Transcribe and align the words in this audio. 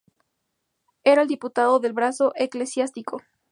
Era 1.03 1.21
el 1.21 1.27
diputado 1.27 1.79
del 1.79 1.93
brazo 1.93 2.33
eclesiástico. 2.35 3.21